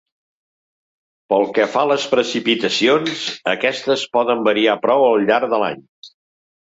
[1.33, 3.21] Pel que fa a les precipitacions,
[3.55, 5.89] aquestes poden variar prou al llarg de l'any.